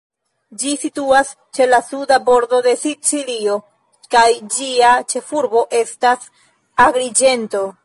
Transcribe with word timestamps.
Ĝi 0.61 0.69
situas 0.83 1.33
ĉe 1.57 1.67
la 1.67 1.79
suda 1.89 2.17
bordo 2.29 2.61
de 2.69 2.73
Sicilio, 2.85 3.59
kaj 4.17 4.25
ĝia 4.57 4.97
ĉefurbo 5.15 5.63
estas 5.85 6.27
Agriĝento. 6.91 7.67